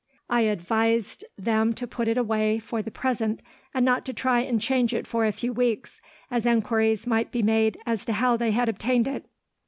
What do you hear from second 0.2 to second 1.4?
I advised